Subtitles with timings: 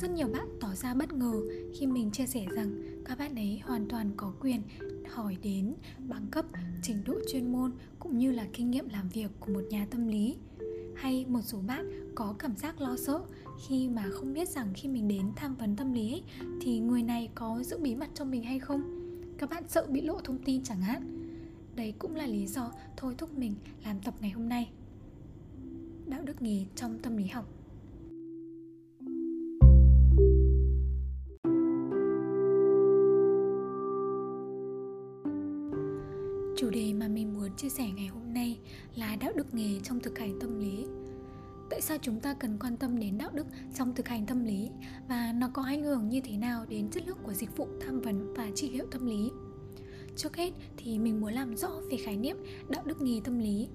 [0.00, 1.32] rất nhiều bạn tỏ ra bất ngờ
[1.74, 4.62] khi mình chia sẻ rằng các bạn ấy hoàn toàn có quyền
[5.10, 5.74] hỏi đến
[6.08, 6.46] bằng cấp,
[6.82, 10.08] trình độ chuyên môn cũng như là kinh nghiệm làm việc của một nhà tâm
[10.08, 10.36] lý.
[10.96, 13.20] Hay một số bạn có cảm giác lo sợ
[13.68, 16.22] khi mà không biết rằng khi mình đến tham vấn tâm lý ấy,
[16.60, 18.82] thì người này có giữ bí mật cho mình hay không.
[19.38, 21.28] Các bạn sợ bị lộ thông tin chẳng hạn.
[21.76, 23.54] Đấy cũng là lý do thôi thúc mình
[23.84, 24.70] làm tập ngày hôm nay.
[26.06, 27.48] Đạo đức nghề trong tâm lý học
[36.56, 38.58] Chủ đề mà mình muốn chia sẻ ngày hôm nay
[38.94, 40.86] là đạo đức nghề trong thực hành tâm lý.
[41.70, 44.70] Tại sao chúng ta cần quan tâm đến đạo đức trong thực hành tâm lý
[45.08, 48.00] và nó có ảnh hưởng như thế nào đến chất lượng của dịch vụ tham
[48.00, 49.30] vấn và trị liệu tâm lý?
[50.16, 52.36] Trước hết thì mình muốn làm rõ về khái niệm
[52.68, 53.68] đạo đức nghề tâm lý.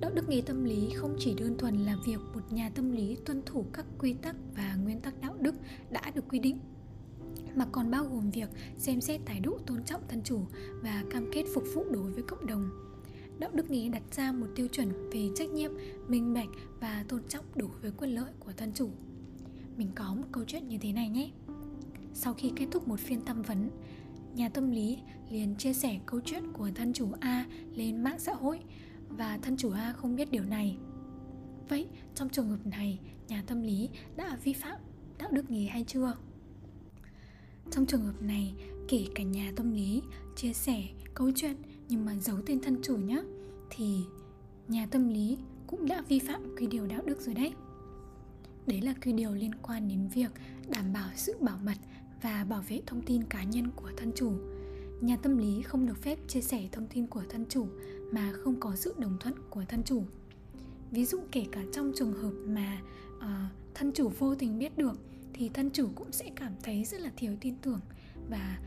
[0.00, 3.16] Đạo đức nghề tâm lý không chỉ đơn thuần là việc một nhà tâm lý
[3.24, 5.54] tuân thủ các quy tắc và nguyên tắc đạo đức
[5.90, 6.58] đã được quy định
[7.56, 10.40] mà còn bao gồm việc xem xét thái độ tôn trọng thân chủ
[10.82, 12.70] và cam kết phục vụ đối với cộng đồng.
[13.38, 15.70] Đạo đức nghề đặt ra một tiêu chuẩn về trách nhiệm,
[16.08, 16.48] minh bạch
[16.80, 18.90] và tôn trọng đối với quyền lợi của thân chủ.
[19.76, 21.30] Mình có một câu chuyện như thế này nhé.
[22.14, 23.70] Sau khi kết thúc một phiên tham vấn,
[24.34, 24.98] nhà tâm lý
[25.30, 28.60] liền chia sẻ câu chuyện của thân chủ A lên mạng xã hội
[29.08, 30.76] và thân chủ A không biết điều này.
[31.68, 34.78] Vậy, trong trường hợp này, nhà tâm lý đã vi phạm
[35.18, 36.12] đạo đức nghề hay chưa?
[37.70, 38.54] Trong trường hợp này,
[38.88, 40.02] kể cả nhà tâm lý
[40.36, 40.84] chia sẻ
[41.14, 41.56] câu chuyện
[41.88, 43.22] nhưng mà giấu tên thân chủ nhé
[43.70, 43.98] thì
[44.68, 47.52] nhà tâm lý cũng đã vi phạm quy điều đạo đức rồi đấy.
[48.66, 50.30] Đấy là quy điều liên quan đến việc
[50.68, 51.76] đảm bảo sự bảo mật
[52.22, 54.32] và bảo vệ thông tin cá nhân của thân chủ.
[55.00, 57.66] Nhà tâm lý không được phép chia sẻ thông tin của thân chủ
[58.12, 60.04] mà không có sự đồng thuận của thân chủ.
[60.90, 62.80] Ví dụ kể cả trong trường hợp mà
[63.18, 63.24] uh,
[63.74, 64.98] thân chủ vô tình biết được
[65.34, 67.80] thì thân chủ cũng sẽ cảm thấy rất là thiếu tin tưởng
[68.28, 68.58] và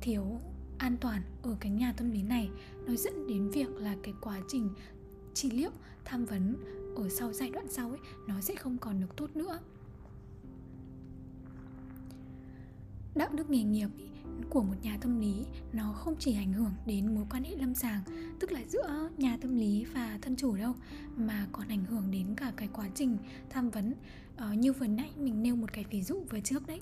[0.00, 0.40] thiếu
[0.78, 2.50] an toàn ở cái nhà tâm lý này.
[2.86, 4.68] Nó dẫn đến việc là cái quá trình
[5.34, 5.70] trị liệu,
[6.04, 6.56] tham vấn
[6.96, 9.58] ở sau giai đoạn sau ấy, nó sẽ không còn được tốt nữa.
[13.14, 13.88] Đạo đức nghề nghiệp
[14.50, 15.34] của một nhà tâm lý
[15.72, 18.02] nó không chỉ ảnh hưởng đến mối quan hệ lâm sàng
[18.40, 20.74] tức là giữa nhà tâm lý và thân chủ đâu
[21.16, 23.16] mà còn ảnh hưởng đến cả cái quá trình
[23.50, 23.94] tham vấn.
[24.36, 26.80] Ờ, như vừa nãy mình nêu một cái ví dụ vừa trước đấy.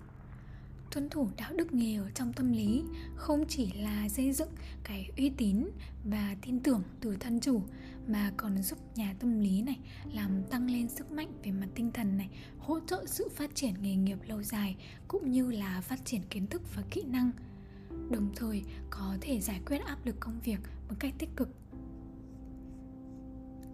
[0.92, 2.82] Tuân thủ đạo đức nghề ở trong tâm lý
[3.16, 4.48] không chỉ là xây dựng
[4.84, 5.68] cái uy tín
[6.04, 7.62] và tin tưởng từ thân chủ
[8.08, 9.78] mà còn giúp nhà tâm lý này
[10.12, 13.74] làm tăng lên sức mạnh về mặt tinh thần này hỗ trợ sự phát triển
[13.82, 14.76] nghề nghiệp lâu dài
[15.08, 17.30] cũng như là phát triển kiến thức và kỹ năng
[18.10, 20.58] đồng thời có thể giải quyết áp lực công việc
[20.88, 21.48] một cách tích cực.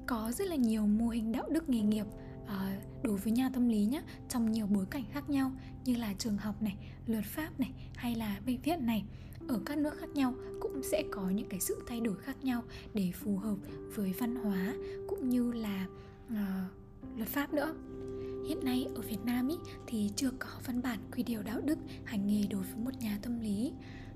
[0.06, 2.06] Có rất là nhiều mô hình đạo đức nghề nghiệp
[2.46, 2.70] ờ,
[3.02, 5.52] đối với nhà tâm lý nhé trong nhiều bối cảnh khác nhau
[5.84, 9.04] như là trường học này luật pháp này hay là bệnh viện này.
[9.48, 12.62] Ở các nước khác nhau cũng sẽ có những cái sự thay đổi khác nhau
[12.94, 13.56] để phù hợp
[13.94, 14.74] với văn hóa
[15.08, 15.86] cũng như là
[16.26, 17.74] uh, luật pháp nữa.
[18.48, 19.56] Hiện nay ở Việt Nam ý,
[19.86, 23.18] thì chưa có văn bản quy điều đạo đức hành nghề đối với một nhà
[23.22, 23.72] tâm lý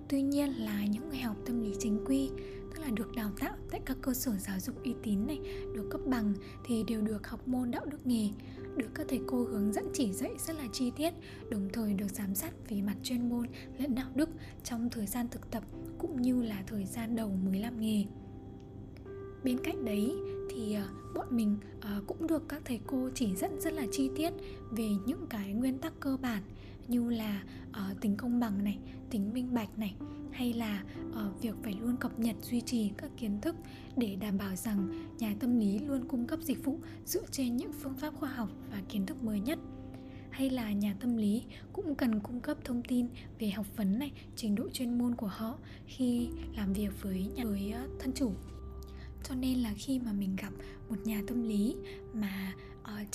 [0.08, 2.30] tuy nhiên là những người học tâm lý chính quy,
[2.70, 5.38] tức là được đào tạo tại các cơ sở giáo dục uy tín này,
[5.74, 8.28] được cấp bằng thì đều được học môn đạo đức nghề,
[8.76, 11.14] được các thầy cô hướng dẫn chỉ dạy rất là chi tiết,
[11.50, 13.46] đồng thời được giám sát về mặt chuyên môn
[13.78, 14.30] lẫn đạo đức
[14.64, 15.64] trong thời gian thực tập
[15.98, 18.04] cũng như là thời gian đầu mới làm nghề.
[19.44, 20.12] Bên cạnh đấy
[20.50, 24.10] thì ờ, bọn mình ờ, cũng được các thầy cô chỉ dẫn rất là chi
[24.16, 24.32] tiết
[24.70, 26.42] về những cái nguyên tắc cơ bản
[26.88, 28.78] như là uh, tính công bằng này
[29.10, 29.94] tính minh bạch này
[30.30, 33.56] hay là uh, việc phải luôn cập nhật duy trì các kiến thức
[33.96, 37.72] để đảm bảo rằng nhà tâm lý luôn cung cấp dịch vụ dựa trên những
[37.72, 39.58] phương pháp khoa học và kiến thức mới nhất.
[40.30, 43.06] Hay là nhà tâm lý cũng cần cung cấp thông tin
[43.38, 47.44] về học vấn này trình độ chuyên môn của họ khi làm việc với nhà
[47.44, 48.32] với ờ, thân chủ.
[49.22, 50.52] Cho nên là khi mà mình gặp
[50.88, 51.76] một nhà tâm lý
[52.14, 52.52] mà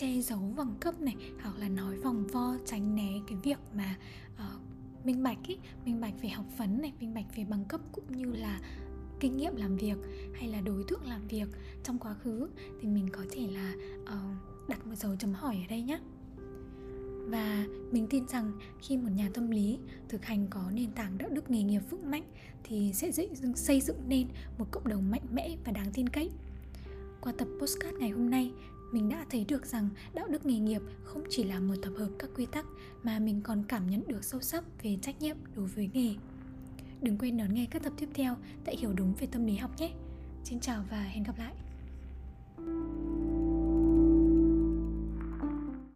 [0.03, 3.95] che giấu bằng cấp này hoặc là nói vòng vo tránh né cái việc mà
[4.33, 7.81] uh, minh bạch ý, minh bạch về học vấn này minh bạch về bằng cấp
[7.91, 8.59] cũng như là
[9.19, 9.97] kinh nghiệm làm việc
[10.33, 11.47] hay là đối tượng làm việc.
[11.83, 12.49] Trong quá khứ
[12.81, 13.73] thì mình có thể là
[14.03, 15.99] uh, đặt một dấu chấm hỏi ở đây nhé
[17.27, 18.51] và mình tin rằng
[18.81, 19.77] khi một nhà tâm lý
[20.09, 22.23] thực hành có nền tảng đạo đức nghề nghiệp vững mạnh
[22.63, 23.11] thì sẽ
[23.55, 24.27] xây dựng nên
[24.57, 26.31] một cộng đồng mạnh mẽ và đáng tin cậy.
[27.21, 28.51] Qua tập postcard ngày hôm nay
[28.93, 32.09] mình đã thấy được rằng đạo đức nghề nghiệp không chỉ là một tập hợp
[32.19, 32.65] các quy tắc
[33.03, 36.15] mà mình còn cảm nhận được sâu sắc về trách nhiệm đối với nghề.
[37.01, 38.35] Đừng quên đón nghe các tập tiếp theo
[38.65, 39.91] tại hiểu đúng về tâm lý học nhé.
[40.43, 41.53] Xin chào và hẹn gặp lại.
[42.55, 43.02] thank you